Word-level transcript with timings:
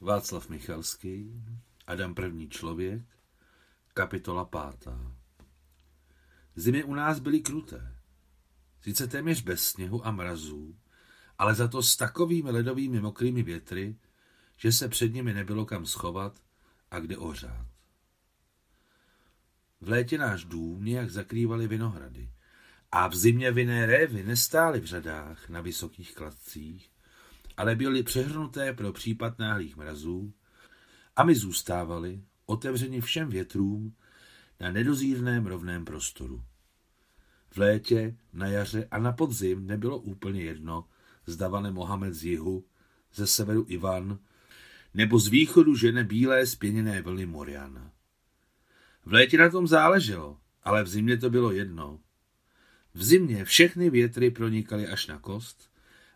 Václav 0.00 0.48
Michalský, 0.48 1.42
Adam 1.86 2.14
první 2.14 2.48
člověk, 2.48 3.02
kapitola 3.94 4.44
pátá. 4.44 5.12
Zimy 6.54 6.84
u 6.84 6.94
nás 6.94 7.18
byly 7.18 7.40
kruté. 7.40 7.96
Sice 8.80 9.06
téměř 9.06 9.42
bez 9.42 9.64
sněhu 9.64 10.06
a 10.06 10.10
mrazů, 10.10 10.76
ale 11.38 11.54
za 11.54 11.68
to 11.68 11.82
s 11.82 11.96
takovými 11.96 12.50
ledovými 12.50 13.00
mokrými 13.00 13.42
větry, 13.42 13.96
že 14.56 14.72
se 14.72 14.88
před 14.88 15.14
nimi 15.14 15.34
nebylo 15.34 15.66
kam 15.66 15.86
schovat 15.86 16.42
a 16.90 16.98
kde 16.98 17.16
ohřát. 17.16 17.66
V 19.80 19.88
létě 19.88 20.18
náš 20.18 20.44
dům 20.44 20.84
nějak 20.84 21.10
zakrývaly 21.10 21.68
vinohrady 21.68 22.30
a 22.92 23.08
v 23.08 23.14
zimě 23.14 23.50
vinné 23.52 23.86
révy 23.86 24.22
nestály 24.22 24.80
v 24.80 24.84
řadách 24.84 25.48
na 25.48 25.60
vysokých 25.60 26.14
kladcích, 26.14 26.90
ale 27.58 27.76
byly 27.76 28.02
přehrnuté 28.02 28.72
pro 28.72 28.92
případ 28.92 29.38
náhlých 29.38 29.76
mrazů 29.76 30.32
a 31.16 31.24
my 31.24 31.34
zůstávali 31.34 32.22
otevřeni 32.46 33.00
všem 33.00 33.28
větrům 33.28 33.94
na 34.60 34.72
nedozírném 34.72 35.46
rovném 35.46 35.84
prostoru. 35.84 36.42
V 37.50 37.56
létě, 37.56 38.16
na 38.32 38.46
jaře 38.46 38.88
a 38.90 38.98
na 38.98 39.12
podzim 39.12 39.66
nebylo 39.66 39.98
úplně 39.98 40.42
jedno, 40.42 40.88
zdavane 41.26 41.70
Mohamed 41.70 42.14
z 42.14 42.24
jihu, 42.24 42.64
ze 43.14 43.26
severu 43.26 43.66
Ivan, 43.68 44.18
nebo 44.94 45.18
z 45.18 45.28
východu 45.28 45.74
žene 45.74 46.04
bílé 46.04 46.46
spěněné 46.46 47.02
vlny 47.02 47.26
Moriana. 47.26 47.92
V 49.04 49.12
létě 49.12 49.38
na 49.38 49.50
tom 49.50 49.66
záleželo, 49.66 50.38
ale 50.62 50.82
v 50.82 50.88
zimě 50.88 51.16
to 51.16 51.30
bylo 51.30 51.52
jedno. 51.52 52.00
V 52.94 53.04
zimě 53.04 53.44
všechny 53.44 53.90
větry 53.90 54.30
pronikaly 54.30 54.88
až 54.88 55.06
na 55.06 55.18
kost 55.18 55.68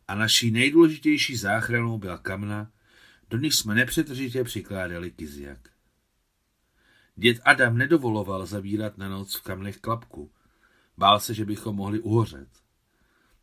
a 0.08 0.14
naší 0.14 0.50
nejdůležitější 0.50 1.36
záchranou 1.36 1.98
byla 1.98 2.18
kamna, 2.18 2.70
do 3.30 3.38
nich 3.38 3.54
jsme 3.54 3.74
nepřetržitě 3.74 4.44
přikládali 4.44 5.10
kizjak. 5.10 5.68
Děd 7.16 7.40
Adam 7.44 7.78
nedovoloval 7.78 8.46
zavírat 8.46 8.98
na 8.98 9.08
noc 9.08 9.36
v 9.36 9.42
kamnech 9.42 9.78
klapku. 9.78 10.30
Bál 10.98 11.20
se, 11.20 11.34
že 11.34 11.44
bychom 11.44 11.76
mohli 11.76 12.00
uhořet. 12.00 12.48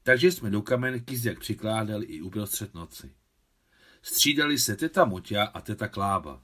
Takže 0.04 0.32
jsme 0.32 0.50
do 0.50 0.62
kamen 0.62 1.00
kizjak 1.00 1.40
přikládali 1.40 2.06
i 2.06 2.22
uprostřed 2.22 2.74
noci. 2.74 3.12
Střídali 4.02 4.60
se 4.60 4.76
teta 4.76 5.06
Moťa 5.06 5.44
a 5.44 5.62
teta 5.62 5.88
Klába. 5.88 6.42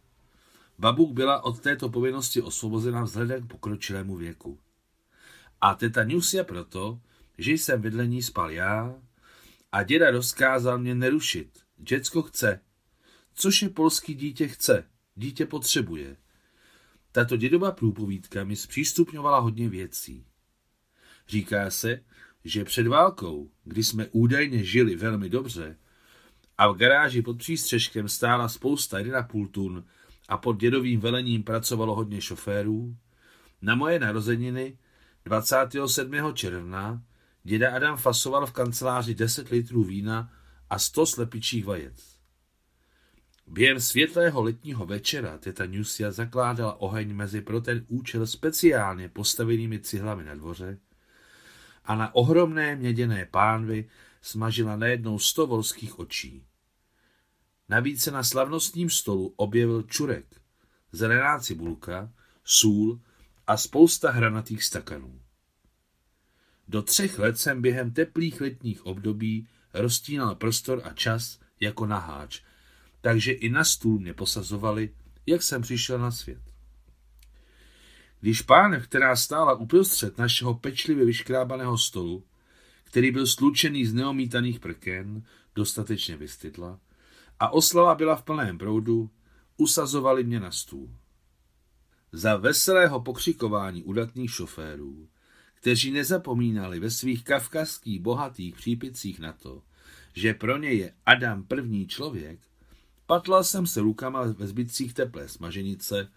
Babuk 0.79 1.13
byla 1.13 1.44
od 1.44 1.59
této 1.59 1.89
povinnosti 1.89 2.41
osvobozena 2.41 3.03
vzhledem 3.03 3.47
k 3.47 3.52
pokročilému 3.52 4.16
věku. 4.16 4.59
A 5.61 5.75
teta 5.75 6.03
Nusia 6.03 6.44
proto, 6.44 7.02
že 7.38 7.52
jsem 7.52 7.81
vedle 7.81 8.07
ní 8.07 8.23
spal 8.23 8.52
já 8.52 8.95
a 9.71 9.83
děda 9.83 10.11
rozkázal 10.11 10.77
mě 10.77 10.95
nerušit. 10.95 11.59
Děcko 11.77 12.21
chce. 12.21 12.59
Což 13.33 13.61
je 13.61 13.69
polský 13.69 14.13
dítě 14.13 14.47
chce. 14.47 14.89
Dítě 15.16 15.45
potřebuje. 15.45 16.17
Tato 17.11 17.38
dědová 17.38 17.72
průpovídka 17.72 18.44
mi 18.44 18.55
zpřístupňovala 18.55 19.39
hodně 19.39 19.69
věcí. 19.69 20.25
Říká 21.27 21.69
se, 21.69 21.99
že 22.44 22.66
před 22.66 22.88
válkou, 22.88 23.52
kdy 23.63 23.83
jsme 23.83 24.07
údajně 24.11 24.63
žili 24.63 24.95
velmi 24.95 25.30
dobře, 25.30 25.77
a 26.57 26.67
v 26.67 26.75
garáži 26.77 27.22
pod 27.22 27.38
přístřežkem 27.38 28.09
stála 28.09 28.50
spousta 28.50 29.00
1,5 29.00 29.47
tun 29.47 29.85
a 30.27 30.38
pod 30.38 30.59
dědovým 30.59 31.00
velením 31.00 31.44
pracovalo 31.44 31.95
hodně 31.95 32.22
šoférů, 32.22 32.97
na 33.61 33.75
moje 33.75 34.00
narozeniny 34.00 34.77
27. 35.25 36.13
června 36.33 37.03
děda 37.45 37.75
Adam 37.75 37.97
fasoval 37.97 38.45
v 38.45 38.51
kanceláři 38.51 39.15
10 39.15 39.49
litrů 39.49 39.83
vína 39.83 40.33
a 40.69 40.79
100 40.79 41.05
slepičích 41.05 41.65
vajec. 41.65 42.15
Během 43.47 43.79
světlého 43.79 44.43
letního 44.43 44.85
večera 44.85 45.38
teta 45.38 45.66
Nusia 45.66 46.11
zakládala 46.11 46.81
oheň 46.81 47.13
mezi 47.13 47.41
pro 47.41 47.61
ten 47.61 47.85
účel 47.88 48.27
speciálně 48.27 49.09
postavenými 49.09 49.79
cihlami 49.79 50.23
na 50.23 50.35
dvoře 50.35 50.79
a 51.85 51.95
na 51.95 52.16
ohromné 52.16 52.75
měděné 52.75 53.25
pánvy 53.31 53.89
smažila 54.22 54.75
najednou 54.75 55.19
sto 55.19 55.47
volských 55.47 56.00
očí. 56.00 56.45
Navíc 57.69 58.03
se 58.03 58.11
na 58.11 58.23
slavnostním 58.23 58.89
stolu 58.89 59.34
objevil 59.35 59.81
čurek, 59.81 60.41
zelená 60.91 61.39
cibulka, 61.39 62.13
sůl 62.44 63.01
a 63.47 63.57
spousta 63.57 64.11
hranatých 64.11 64.63
stakanů. 64.63 65.25
Do 66.68 66.81
třech 66.81 67.20
let 67.20 67.38
jsem 67.38 67.62
během 67.62 67.92
teplých 67.92 68.42
letních 68.42 68.86
období 68.86 69.48
rozstínal 69.74 70.36
prostor 70.36 70.81
a 70.84 70.94
čas 70.94 71.40
jako 71.59 71.86
naháč, 71.86 72.42
takže 73.02 73.31
i 73.31 73.50
na 73.50 73.64
stůl 73.64 74.00
mě 74.00 74.14
posazovali, 74.14 74.94
jak 75.26 75.44
jsem 75.44 75.62
přišel 75.62 76.00
na 76.00 76.12
svět. 76.12 76.42
Když 78.20 78.42
pánev, 78.42 78.88
která 78.88 79.16
stála 79.16 79.53
uprostřed 79.53 80.18
našeho 80.18 80.53
pečlivě 80.53 81.06
vyškrábaného 81.06 81.78
stolu, 81.78 82.24
který 82.84 83.12
byl 83.12 83.28
slučený 83.28 83.86
z 83.86 83.94
neomítaných 83.94 84.59
prken, 84.59 85.24
dostatečně 85.56 86.18
vystydla, 86.18 86.80
a 87.40 87.50
oslava 87.50 87.96
byla 87.96 88.16
v 88.16 88.24
plném 88.24 88.58
proudu, 88.58 89.09
usazovali 89.58 90.24
mě 90.24 90.40
na 90.40 90.52
stůl. 90.52 90.96
Za 92.12 92.38
veselého 92.38 93.02
pokřikování 93.02 93.84
udatných 93.84 94.32
šoférů, 94.32 95.09
kteří 95.66 95.92
nezapomínali 95.92 96.80
ve 96.80 96.92
svých 96.92 97.24
kavkazských 97.24 98.00
bohatých 98.00 98.56
přípicích 98.56 99.20
na 99.20 99.34
to, 99.34 99.62
že 100.14 100.34
pro 100.34 100.58
ně 100.58 100.72
je 100.72 100.94
Adam 101.06 101.44
první 101.44 101.88
člověk, 101.88 102.40
patlal 103.06 103.44
jsem 103.44 103.68
se 103.68 103.81
rukama 103.81 104.24
ve 104.24 104.48
zbytcích 104.48 104.94
teplé 104.94 105.30
smaženice, 105.30 106.12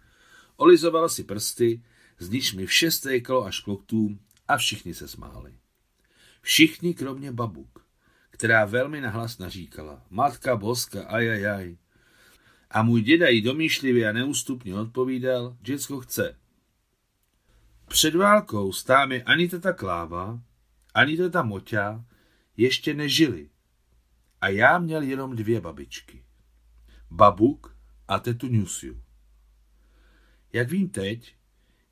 olizoval 0.56 1.08
si 1.08 1.24
prsty, 1.24 1.82
z 2.18 2.28
níž 2.28 2.54
mi 2.54 2.66
vše 2.66 2.90
stékalo 2.90 3.44
až 3.44 3.60
k 3.60 3.66
loktům 3.66 4.20
a 4.48 4.56
všichni 4.56 4.94
se 4.94 5.08
smáli. 5.08 5.54
Všichni 6.42 6.94
kromě 6.94 7.32
babuk 7.32 7.84
která 8.30 8.64
velmi 8.64 9.00
nahlas 9.00 9.38
naříkala. 9.38 10.02
Matka 10.10 10.56
boska, 10.56 11.04
ajajaj. 11.04 11.76
A 12.70 12.82
můj 12.82 13.02
děda 13.02 13.28
jí 13.28 13.42
domýšlivě 13.42 14.08
a 14.08 14.12
neústupně 14.12 14.74
odpovídal, 14.74 15.56
děcko 15.60 16.00
chce. 16.00 16.36
Před 17.88 18.14
válkou 18.14 18.72
s 18.72 18.84
támi 18.84 19.22
ani 19.22 19.48
teta 19.48 19.72
Kláva, 19.72 20.40
ani 20.94 21.16
teta 21.16 21.42
Moťa 21.42 22.04
ještě 22.56 22.94
nežili. 22.94 23.50
A 24.40 24.48
já 24.48 24.78
měl 24.78 25.02
jenom 25.02 25.36
dvě 25.36 25.60
babičky. 25.60 26.24
Babuk 27.10 27.76
a 28.08 28.18
tetu 28.18 28.48
Nusiu. 28.48 29.02
Jak 30.52 30.70
vím 30.70 30.88
teď, 30.88 31.34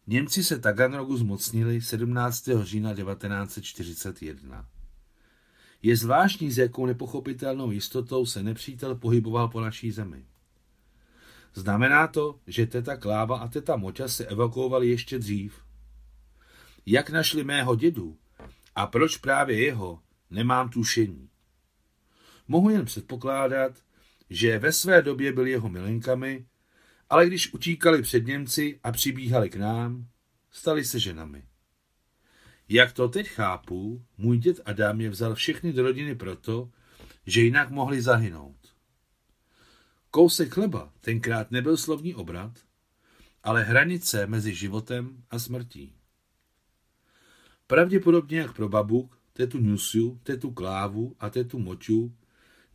Němci 0.07 0.45
se 0.45 0.59
Taganrogu 0.59 1.17
zmocnili 1.17 1.81
17. 1.81 2.49
října 2.63 2.95
1941. 2.95 4.69
Je 5.83 5.97
zvláštní, 5.97 6.51
s 6.51 6.59
jakou 6.59 6.87
nepochopitelnou 6.87 7.71
jistotou 7.71 8.27
se 8.27 8.43
nepřítel 8.43 8.95
pohyboval 8.95 9.49
po 9.49 9.61
naší 9.61 9.91
zemi. 9.91 10.25
Znamená 11.55 12.07
to, 12.07 12.41
že 12.47 12.67
teta 12.67 12.97
Kláva 12.97 13.39
a 13.39 13.49
teta 13.49 13.77
Moťa 13.77 14.09
se 14.09 14.27
evakuovali 14.27 14.89
ještě 14.89 15.19
dřív. 15.19 15.66
Jak 16.87 17.11
našli 17.11 17.45
mého 17.45 17.77
dědu 17.77 18.19
a 18.75 18.87
proč 18.87 19.17
právě 19.17 19.65
jeho, 19.65 20.03
nemám 20.31 20.69
tušení. 20.69 21.31
Mohu 22.49 22.71
jen 22.71 22.85
předpokládat, 22.85 23.73
že 24.31 24.59
ve 24.59 24.73
své 24.73 25.03
době 25.03 25.33
byli 25.33 25.51
jeho 25.51 25.69
milenkami, 25.69 26.47
ale 27.11 27.27
když 27.27 27.53
utíkali 27.53 28.03
před 28.03 28.27
Němci 28.27 28.81
a 28.83 28.93
přibíhali 28.93 29.51
k 29.51 29.57
nám, 29.57 30.09
stali 30.51 30.85
se 30.85 31.01
ženami. 31.01 31.45
Jak 32.69 32.93
to 32.93 33.09
teď 33.09 33.29
chápu, 33.29 34.05
můj 34.19 34.39
děd 34.39 34.61
Adam 34.65 35.01
je 35.01 35.11
vzal 35.11 35.35
všechny 35.35 35.73
do 35.73 35.83
rodiny 35.83 36.15
proto, 36.15 36.71
že 37.27 37.41
jinak 37.41 37.71
mohli 37.71 38.03
zahynout. 38.03 38.75
Kousek 40.11 40.55
chleba 40.55 40.93
tenkrát 41.01 41.51
nebyl 41.51 41.77
slovní 41.77 42.15
obrat, 42.15 42.59
ale 43.43 43.63
hranice 43.63 44.27
mezi 44.27 44.55
životem 44.55 45.25
a 45.31 45.39
smrtí. 45.39 45.96
Pravděpodobně 47.67 48.39
jak 48.39 48.57
pro 48.57 48.69
babuk, 48.69 49.19
tetu 49.33 49.61
Nusiu, 49.61 50.21
tetu 50.23 50.51
Klávu 50.51 51.17
a 51.21 51.31
tetu 51.31 51.59
Moču 51.59 52.17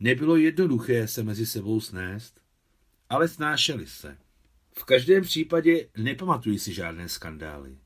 nebylo 0.00 0.36
jednoduché 0.36 1.08
se 1.08 1.22
mezi 1.22 1.46
sebou 1.46 1.80
snést, 1.80 2.40
ale 3.10 3.28
snášeli 3.28 3.86
se. 3.86 4.18
V 4.72 4.84
každém 4.84 5.22
případě 5.22 5.88
nepamatuji 5.96 6.58
si 6.58 6.72
žádné 6.72 7.08
skandály. 7.08 7.78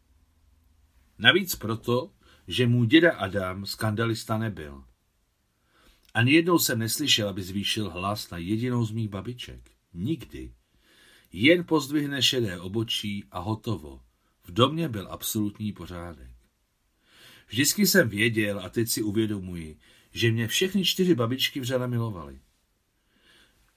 Navíc 1.19 1.57
proto, 1.57 2.11
že 2.49 2.67
můj 2.67 2.87
děda 2.87 3.13
Adam 3.13 3.67
skandalista 3.67 4.39
nebyl. 4.39 4.85
Ani 6.15 6.33
jednou 6.33 6.59
jsem 6.59 6.79
neslyšel, 6.79 7.29
aby 7.29 7.43
zvýšil 7.43 7.91
hlas 7.91 8.31
na 8.31 8.39
jedinou 8.39 8.85
z 8.85 8.91
mých 8.91 9.09
babiček. 9.09 9.71
Nikdy. 9.95 10.55
Jen 11.33 11.65
pozdvihne 11.65 12.23
šedé 12.23 12.61
obočí 12.61 13.25
a 13.31 13.39
hotovo. 13.39 14.01
V 14.45 14.53
domě 14.53 14.89
byl 14.89 15.09
absolutní 15.11 15.73
pořádek. 15.73 16.36
Vždycky 17.47 17.87
jsem 17.87 18.09
věděl 18.09 18.61
a 18.61 18.69
teď 18.69 18.89
si 18.89 19.03
uvědomuji, 19.03 19.79
že 20.11 20.33
mě 20.33 20.49
všechny 20.49 20.85
čtyři 20.85 21.15
babičky 21.15 21.61
vřele 21.61 21.89
milovaly. 21.89 22.41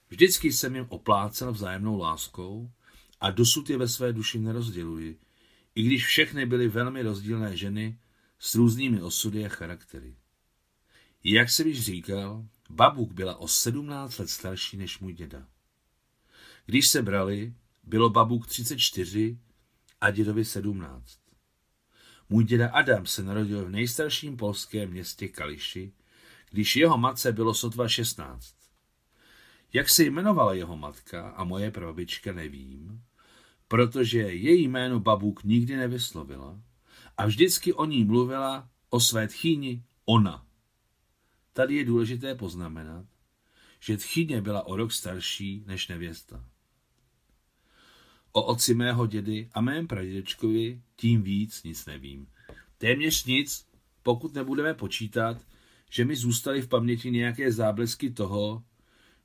Vždycky 0.08 0.52
jsem 0.52 0.76
jim 0.76 0.86
oplácel 0.88 1.52
vzájemnou 1.52 1.98
láskou 1.98 2.70
a 3.20 3.30
dosud 3.30 3.70
je 3.70 3.78
ve 3.78 3.88
své 3.88 4.12
duši 4.12 4.38
nerozděluji, 4.38 5.18
i 5.74 5.82
když 5.82 6.06
všechny 6.06 6.46
byly 6.46 6.68
velmi 6.68 7.02
rozdílné 7.02 7.56
ženy 7.56 7.98
s 8.38 8.54
různými 8.54 9.02
osudy 9.02 9.46
a 9.46 9.48
charaktery. 9.48 10.16
Jak 11.24 11.50
jsem 11.50 11.66
již 11.66 11.84
říkal, 11.84 12.46
Babuk 12.70 13.12
byla 13.12 13.36
o 13.36 13.48
17 13.48 14.18
let 14.18 14.30
starší 14.30 14.76
než 14.76 14.98
můj 14.98 15.12
děda. 15.12 15.48
Když 16.66 16.88
se 16.88 17.02
brali, 17.02 17.54
bylo 17.84 18.10
Babuk 18.10 18.46
34 18.46 19.38
a 20.00 20.10
dědovi 20.10 20.44
17. 20.44 21.19
Můj 22.32 22.44
děda 22.44 22.70
Adam 22.70 23.06
se 23.06 23.22
narodil 23.22 23.64
v 23.64 23.70
nejstarším 23.70 24.36
polském 24.36 24.90
městě 24.90 25.28
Kališi, 25.28 25.92
když 26.50 26.76
jeho 26.76 26.98
matce 26.98 27.32
bylo 27.32 27.54
sotva 27.54 27.88
16. 27.88 28.54
Jak 29.72 29.88
se 29.88 30.04
jmenovala 30.04 30.54
jeho 30.54 30.76
matka 30.76 31.30
a 31.30 31.44
moje 31.44 31.70
prababička 31.70 32.32
nevím, 32.32 33.02
protože 33.68 34.18
její 34.18 34.68
jméno 34.68 35.00
Babuk 35.00 35.44
nikdy 35.44 35.76
nevyslovila 35.76 36.60
a 37.16 37.26
vždycky 37.26 37.72
o 37.72 37.84
ní 37.84 38.04
mluvila 38.04 38.68
o 38.90 39.00
své 39.00 39.28
tchýni 39.28 39.84
ona. 40.04 40.46
Tady 41.52 41.74
je 41.74 41.84
důležité 41.84 42.34
poznamenat, 42.34 43.06
že 43.80 43.96
tchyně 43.96 44.40
byla 44.40 44.66
o 44.66 44.76
rok 44.76 44.92
starší 44.92 45.64
než 45.66 45.88
nevěsta. 45.88 46.44
O 48.32 48.42
otci 48.42 48.74
mého 48.74 49.06
dědy 49.06 49.48
a 49.52 49.60
mém 49.60 49.86
pradědečkovi 49.86 50.82
tím 50.96 51.22
víc 51.22 51.62
nic 51.62 51.86
nevím. 51.86 52.26
Téměř 52.78 53.24
nic, 53.24 53.66
pokud 54.02 54.34
nebudeme 54.34 54.74
počítat, 54.74 55.36
že 55.90 56.04
mi 56.04 56.16
zůstaly 56.16 56.62
v 56.62 56.68
paměti 56.68 57.10
nějaké 57.10 57.52
záblesky 57.52 58.10
toho, 58.10 58.64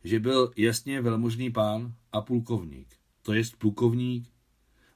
že 0.03 0.19
byl 0.19 0.51
jasně 0.57 1.01
velmožný 1.01 1.51
pán 1.51 1.93
a 2.11 2.21
půlkovník, 2.21 2.95
to 3.21 3.33
jest 3.33 3.55
plukovník, 3.55 4.29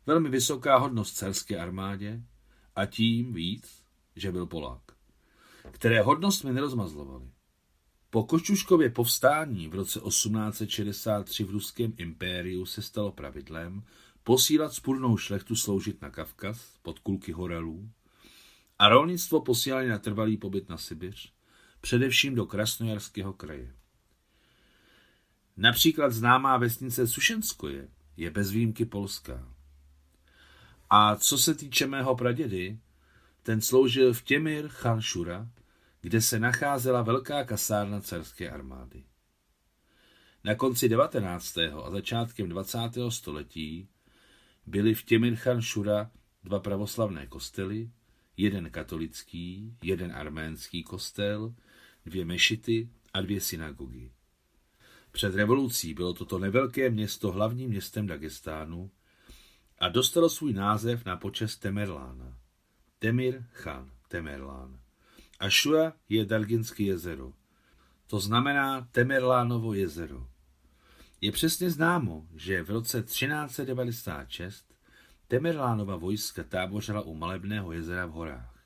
velmi 0.05 0.29
vysoká 0.29 0.77
hodnost 0.77 1.15
celské 1.15 1.57
armádě 1.57 2.21
a 2.75 2.85
tím 2.85 3.33
víc, 3.33 3.83
že 4.15 4.31
byl 4.31 4.45
Polák, 4.45 4.81
které 5.71 6.01
hodnost 6.01 6.43
mi 6.43 6.53
nerozmazlovaly. 6.53 7.31
Po 8.11 8.23
Koščuškově 8.23 8.89
povstání 8.89 9.67
v 9.67 9.75
roce 9.75 9.99
1863 9.99 11.43
v 11.43 11.49
Ruském 11.49 11.93
impériu 11.97 12.65
se 12.65 12.81
stalo 12.81 13.11
pravidlem 13.11 13.83
posílat 14.23 14.73
spurnou 14.73 15.17
šlechtu 15.17 15.55
sloužit 15.55 16.01
na 16.01 16.09
Kavkaz 16.09 16.77
pod 16.81 16.99
kulky 16.99 17.31
horelů 17.31 17.89
a 18.79 18.89
rolnictvo 18.89 19.41
posílali 19.41 19.87
na 19.87 19.99
trvalý 19.99 20.37
pobyt 20.37 20.69
na 20.69 20.77
Sibiř, 20.77 21.33
především 21.81 22.35
do 22.35 22.45
Krasnojarského 22.45 23.33
kraje. 23.33 23.73
Například 25.57 26.13
známá 26.13 26.57
vesnice 26.57 27.07
Sušenskoje 27.07 27.87
je 28.17 28.31
bez 28.31 28.51
výjimky 28.51 28.85
polská. 28.85 29.53
A 30.89 31.15
co 31.15 31.37
se 31.37 31.53
týče 31.53 31.87
mého 31.87 32.15
pradědy, 32.15 32.79
ten 33.43 33.61
sloužil 33.61 34.13
v 34.13 34.21
Těmir 34.21 34.67
Chanšura, 34.67 35.47
kde 36.01 36.21
se 36.21 36.39
nacházela 36.39 37.01
velká 37.01 37.43
kasárna 37.43 38.01
carské 38.01 38.49
armády. 38.49 39.03
Na 40.43 40.55
konci 40.55 40.89
19. 40.89 41.57
a 41.57 41.91
začátkem 41.91 42.49
20. 42.49 42.77
století 43.09 43.87
byly 44.65 44.93
v 44.93 45.03
Těmirchan 45.03 45.61
Šura 45.61 46.11
dva 46.43 46.59
pravoslavné 46.59 47.27
kostely, 47.27 47.91
jeden 48.37 48.71
katolický, 48.71 49.77
jeden 49.83 50.11
arménský 50.11 50.83
kostel, 50.83 51.55
dvě 52.05 52.25
mešity 52.25 52.89
a 53.13 53.21
dvě 53.21 53.41
synagogy. 53.41 54.11
Před 55.11 55.35
revolucí 55.35 55.93
bylo 55.93 56.13
toto 56.13 56.39
nevelké 56.39 56.89
město 56.89 57.31
hlavním 57.31 57.69
městem 57.69 58.07
Dagestánu 58.07 58.91
a 59.79 59.89
dostalo 59.89 60.29
svůj 60.29 60.53
název 60.53 61.05
na 61.05 61.17
počest 61.17 61.57
Temerlána. 61.57 62.37
Temir 62.99 63.43
Khan 63.51 63.91
Temerlán. 64.07 64.79
A 65.39 65.49
Šura 65.49 65.93
je 66.09 66.25
Dalginské 66.25 66.83
jezero. 66.83 67.33
To 68.07 68.19
znamená 68.19 68.87
Temerlánovo 68.91 69.73
jezero. 69.73 70.27
Je 71.21 71.31
přesně 71.31 71.69
známo, 71.69 72.27
že 72.35 72.63
v 72.63 72.69
roce 72.69 73.03
1396 73.03 74.65
Temerlánova 75.27 75.95
vojska 75.95 76.43
tábořila 76.43 77.01
u 77.01 77.13
Malebného 77.13 77.71
jezera 77.71 78.05
v 78.05 78.11
horách. 78.11 78.63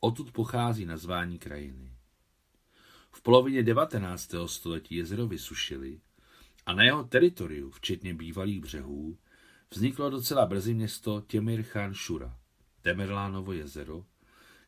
Odtud 0.00 0.32
pochází 0.32 0.84
nazvání 0.84 1.38
krajiny. 1.38 1.92
V 3.12 3.22
polovině 3.22 3.62
19. 3.62 4.34
století 4.46 4.94
jezero 4.94 5.26
vysušili 5.26 6.00
a 6.66 6.72
na 6.72 6.82
jeho 6.82 7.04
teritoriu, 7.04 7.70
včetně 7.70 8.14
bývalých 8.14 8.60
břehů, 8.60 9.18
vzniklo 9.70 10.10
docela 10.10 10.46
brzy 10.46 10.74
město 10.74 11.20
Těmirchan 11.26 11.94
Šura, 11.94 12.36
Temerlánovo 12.82 13.52
jezero, 13.52 14.04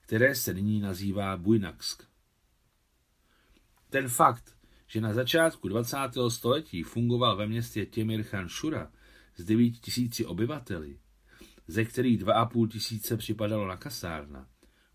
které 0.02 0.34
se 0.34 0.54
nyní 0.54 0.80
nazývá 0.80 1.36
Bujnaksk. 1.36 2.02
Ten 3.90 4.08
fakt, 4.08 4.56
že 4.86 5.00
na 5.00 5.12
začátku 5.12 5.68
20. 5.68 5.96
století 6.28 6.82
fungoval 6.82 7.36
ve 7.36 7.46
městě 7.46 7.86
Těmirchan 7.86 8.48
Šura 8.48 8.92
s 9.36 9.44
9 9.44 9.70
tisíci 9.70 10.26
obyvateli, 10.26 10.98
ze 11.66 11.84
kterých 11.84 12.24
2,5 12.24 12.68
tisíce 12.68 13.16
připadalo 13.16 13.66
na 13.66 13.76
kasárna, 13.76 14.48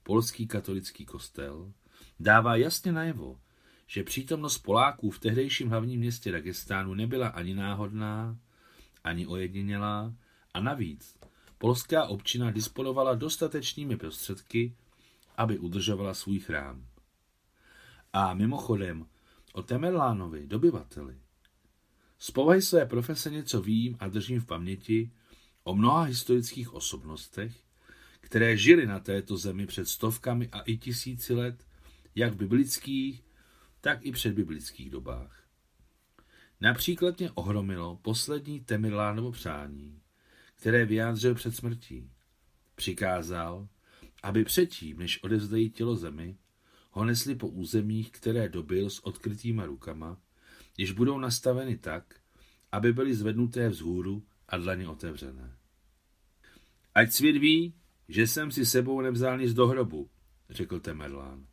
polský 0.03 0.47
katolický 0.47 1.05
kostel, 1.05 1.73
dává 2.19 2.55
jasně 2.55 2.91
najevo, 2.91 3.39
že 3.87 4.03
přítomnost 4.03 4.57
Poláků 4.57 5.11
v 5.11 5.19
tehdejším 5.19 5.69
hlavním 5.69 5.99
městě 5.99 6.31
Dagestánu 6.31 6.93
nebyla 6.93 7.27
ani 7.27 7.53
náhodná, 7.55 8.37
ani 9.03 9.27
ojedinělá 9.27 10.13
a 10.53 10.59
navíc 10.59 11.17
polská 11.57 12.05
občina 12.05 12.51
disponovala 12.51 13.15
dostatečnými 13.15 13.97
prostředky, 13.97 14.75
aby 15.37 15.59
udržovala 15.59 16.13
svůj 16.13 16.39
chrám. 16.39 16.87
A 18.13 18.33
mimochodem, 18.33 19.05
o 19.53 19.61
Temerlánovi, 19.61 20.47
dobyvateli. 20.47 21.17
Z 22.17 22.31
povahy 22.31 22.61
své 22.61 22.85
profese 22.85 23.29
něco 23.29 23.61
vím 23.61 23.97
a 23.99 24.07
držím 24.07 24.39
v 24.39 24.45
paměti 24.45 25.11
o 25.63 25.75
mnoha 25.75 26.03
historických 26.03 26.73
osobnostech, 26.73 27.63
které 28.19 28.57
žili 28.57 28.85
na 28.85 28.99
této 28.99 29.37
zemi 29.37 29.67
před 29.67 29.87
stovkami 29.87 30.49
a 30.49 30.61
i 30.61 30.77
tisíci 30.77 31.33
let, 31.33 31.67
jak 32.15 32.33
v 32.33 32.37
biblických, 32.37 33.23
tak 33.81 34.05
i 34.05 34.11
předbiblických 34.11 34.89
dobách. 34.89 35.43
Například 36.61 37.19
mě 37.19 37.31
ohromilo 37.31 37.95
poslední 37.95 38.59
Temirlánovo 38.59 39.31
přání, 39.31 40.01
které 40.55 40.85
vyjádřil 40.85 41.35
před 41.35 41.55
smrtí. 41.55 42.11
Přikázal, 42.75 43.67
aby 44.23 44.43
předtím, 44.43 44.99
než 44.99 45.23
odevzdají 45.23 45.69
tělo 45.69 45.95
zemi, 45.95 46.37
ho 46.91 47.05
nesli 47.05 47.35
po 47.35 47.47
územích, 47.47 48.11
které 48.11 48.49
dobil 48.49 48.89
s 48.89 49.05
odkrytýma 49.05 49.65
rukama, 49.65 50.17
jež 50.77 50.91
budou 50.91 51.19
nastaveny 51.19 51.77
tak, 51.77 52.15
aby 52.71 52.93
byly 52.93 53.15
zvednuté 53.15 53.69
vzhůru 53.69 54.23
a 54.47 54.57
dlaně 54.57 54.87
otevřené. 54.87 55.57
Ať 56.95 57.11
svět 57.11 57.37
ví, 57.37 57.73
že 58.09 58.27
jsem 58.27 58.51
si 58.51 58.65
sebou 58.65 59.01
nevzal 59.01 59.37
nic 59.37 59.53
do 59.53 59.67
hrobu, 59.67 60.09
řekl 60.49 60.79
Temerlán. 60.79 61.47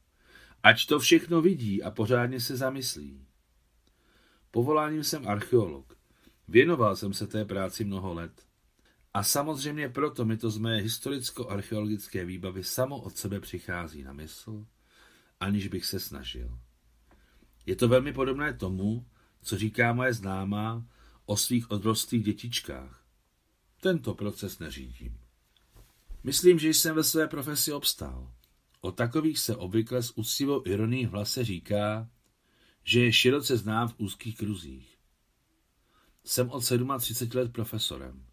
Ať 0.63 0.87
to 0.87 0.99
všechno 0.99 1.43
vidí 1.43 1.83
a 1.83 1.91
pořádně 1.91 2.41
se 2.41 2.57
zamyslí. 2.57 3.27
Povoláním 4.51 5.05
jsem 5.05 5.29
archeolog. 5.29 5.99
Věnoval 6.49 6.97
jsem 6.97 7.15
se 7.15 7.27
té 7.27 7.45
práci 7.45 7.85
mnoho 7.85 8.15
let. 8.15 8.47
A 9.15 9.23
samozřejmě 9.23 9.89
proto 9.89 10.25
mi 10.25 10.37
to 10.37 10.51
z 10.51 10.59
mé 10.59 10.77
historicko-archeologické 10.77 12.25
výbavy 12.25 12.65
samo 12.65 12.99
od 13.01 13.17
sebe 13.17 13.41
přichází 13.41 14.03
na 14.03 14.13
mysl, 14.13 14.67
aniž 15.41 15.69
bych 15.69 15.85
se 15.85 16.01
snažil. 16.01 16.59
Je 17.67 17.77
to 17.77 17.89
velmi 17.89 18.13
podobné 18.13 18.55
tomu, 18.55 19.07
co 19.43 19.59
říká 19.59 19.93
moje 19.93 20.15
známá 20.15 20.87
o 21.27 21.37
svých 21.37 21.71
odrostlých 21.71 22.25
dětičkách. 22.25 23.05
Tento 23.81 24.15
proces 24.15 24.59
neřídím. 24.59 25.19
Myslím, 26.23 26.59
že 26.59 26.69
jsem 26.69 26.97
ve 26.97 27.05
své 27.05 27.29
profesi 27.29 27.73
obstál. 27.73 28.33
O 28.81 28.93
takových 28.93 29.39
se 29.39 29.57
obvykle 29.57 30.03
s 30.03 30.19
úctivou 30.19 30.63
ironií 30.67 31.07
v 31.07 31.11
hlase 31.11 31.45
říká, 31.45 32.11
že 32.85 33.01
je 33.01 33.13
široce 33.13 33.57
znám 33.57 33.89
v 33.89 33.95
úzkých 33.99 34.37
kruzích. 34.37 34.99
Jsem 36.25 36.51
od 36.51 36.65
37 36.99 37.39
let 37.39 37.53
profesorem. 37.53 38.27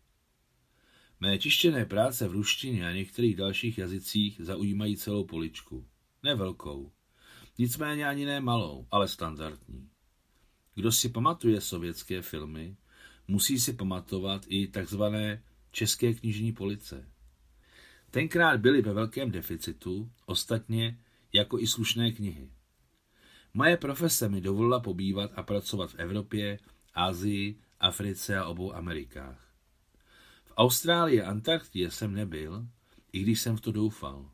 Mé 1.21 1.37
tištěné 1.37 1.85
práce 1.85 2.27
v 2.27 2.31
ruštině 2.31 2.87
a 2.87 2.91
některých 2.91 3.35
dalších 3.35 3.77
jazycích 3.77 4.41
zaujímají 4.43 4.97
celou 4.97 5.23
poličku. 5.23 5.87
Ne 6.23 6.35
velkou. 6.35 6.91
Nicméně 7.57 8.07
ani 8.07 8.25
ne 8.25 8.41
malou, 8.41 8.87
ale 8.91 9.07
standardní. 9.07 9.89
Kdo 10.75 10.91
si 10.91 11.09
pamatuje 11.09 11.61
sovětské 11.61 12.21
filmy, 12.21 12.77
musí 13.27 13.59
si 13.59 13.73
pamatovat 13.73 14.45
i 14.47 14.67
takzvané 14.67 15.43
české 15.71 16.13
knižní 16.13 16.51
police. 16.51 17.09
Tenkrát 18.11 18.59
byly 18.59 18.81
ve 18.81 18.93
velkém 18.93 19.31
deficitu, 19.31 20.11
ostatně 20.25 20.99
jako 21.33 21.59
i 21.59 21.67
slušné 21.67 22.11
knihy. 22.11 22.51
Moje 23.53 23.77
profese 23.77 24.29
mi 24.29 24.41
dovolila 24.41 24.79
pobývat 24.79 25.31
a 25.35 25.43
pracovat 25.43 25.91
v 25.91 25.95
Evropě, 25.95 26.59
Asii, 26.93 27.59
Africe 27.79 28.37
a 28.37 28.45
obou 28.45 28.73
Amerikách. 28.73 29.50
V 30.61 30.63
Austrálii 30.63 31.21
a 31.21 31.29
Antarktidě 31.29 31.91
jsem 31.91 32.13
nebyl, 32.13 32.67
i 33.13 33.19
když 33.19 33.41
jsem 33.41 33.57
v 33.57 33.61
to 33.61 33.71
doufal. 33.71 34.31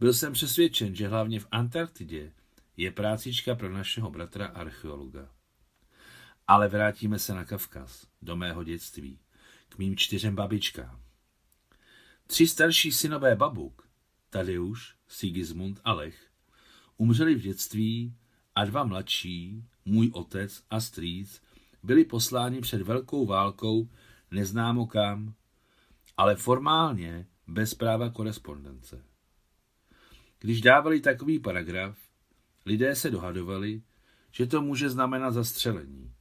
Byl 0.00 0.14
jsem 0.14 0.32
přesvědčen, 0.32 0.94
že 0.94 1.08
hlavně 1.08 1.40
v 1.40 1.46
Antarktidě 1.50 2.32
je 2.76 2.90
prácička 2.90 3.54
pro 3.54 3.72
našeho 3.72 4.10
bratra 4.10 4.46
archeologa. 4.46 5.28
Ale 6.46 6.68
vrátíme 6.68 7.18
se 7.18 7.34
na 7.34 7.44
Kavkaz, 7.44 8.06
do 8.22 8.36
mého 8.36 8.64
dětství, 8.64 9.18
k 9.68 9.78
mým 9.78 9.96
čtyřem 9.96 10.34
babičkám. 10.34 11.00
Tři 12.26 12.46
starší 12.46 12.92
synové 12.92 13.36
babuk, 13.36 13.88
Tadeusz, 14.30 14.94
Sigismund 15.08 15.80
a 15.84 15.92
Lech, 15.92 16.30
umřeli 16.96 17.34
v 17.34 17.40
dětství 17.40 18.14
a 18.54 18.64
dva 18.64 18.84
mladší, 18.84 19.64
můj 19.84 20.10
otec 20.14 20.62
a 20.70 20.80
strýc, 20.80 21.42
byli 21.82 22.04
posláni 22.04 22.60
před 22.60 22.82
velkou 22.82 23.26
válkou 23.26 23.88
neznámo 24.30 24.86
kam, 24.86 25.34
ale 26.16 26.36
formálně 26.36 27.26
bez 27.46 27.74
práva 27.74 28.10
korespondence. 28.10 29.04
Když 30.38 30.60
dávali 30.60 31.00
takový 31.00 31.38
paragraf, 31.38 31.98
lidé 32.66 32.96
se 32.96 33.10
dohadovali, 33.10 33.82
že 34.32 34.46
to 34.46 34.62
může 34.62 34.90
znamenat 34.90 35.30
zastřelení. 35.30 36.12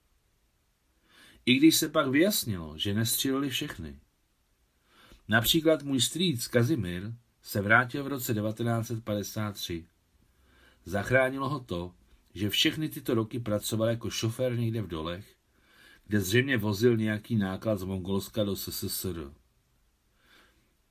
I 1.45 1.55
když 1.55 1.75
se 1.75 1.89
pak 1.89 2.07
vyjasnilo, 2.07 2.77
že 2.77 2.93
nestříleli 2.93 3.50
všechny. 3.50 4.00
Například 5.27 5.83
můj 5.83 6.01
strýc 6.01 6.48
Kazimir 6.48 7.13
se 7.41 7.62
vrátil 7.62 8.03
v 8.03 8.07
roce 8.07 8.33
1953. 8.33 9.86
Zachránilo 10.86 11.50
ho 11.50 11.60
to, 11.60 11.93
že 12.33 12.50
všechny 12.50 12.89
tyto 12.89 13.13
roky 13.13 13.39
pracoval 13.39 13.89
jako 13.89 14.10
šofér 14.10 14.60
někde 14.60 14.81
v 14.81 14.88
dolech, 14.88 15.36
kde 16.07 16.22
zřejmě 16.22 16.57
vozil 16.57 16.98
nějaký 16.98 17.36
náklad 17.36 17.79
z 17.79 17.83
Mongolska 17.83 18.43
do 18.43 18.55
SSSR. 18.55 19.33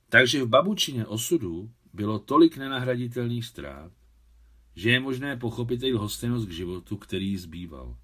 Takže 0.09 0.43
v 0.43 0.47
babučině 0.47 1.05
osudu 1.05 1.71
bylo 1.93 2.19
tolik 2.19 2.57
nenahraditelných 2.57 3.45
ztrát, 3.45 3.91
že 4.75 4.89
je 4.89 4.99
možné 4.99 5.37
pochopit 5.37 5.83
její 5.83 5.93
lhostejnost 5.93 6.47
k 6.47 6.51
životu, 6.51 6.97
který 6.97 7.27
jí 7.27 7.37
zbýval. 7.37 7.97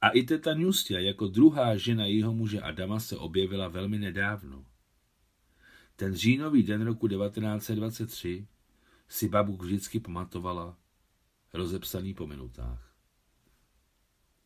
A 0.00 0.08
i 0.08 0.22
teta 0.22 0.54
Nustia 0.54 1.00
jako 1.00 1.26
druhá 1.26 1.76
žena 1.76 2.06
jeho 2.06 2.34
muže 2.34 2.60
Adama 2.60 3.00
se 3.00 3.16
objevila 3.16 3.68
velmi 3.68 3.98
nedávno. 3.98 4.64
Ten 5.96 6.14
říjnový 6.14 6.62
den 6.62 6.82
roku 6.82 7.08
1923 7.08 8.46
si 9.08 9.28
babuk 9.28 9.62
vždycky 9.62 10.00
pamatovala 10.00 10.76
rozepsaný 11.52 12.14
po 12.14 12.26
minutách. 12.26 12.85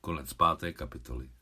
Konec 0.00 0.32
páté 0.34 0.72
kapitoly. 0.72 1.39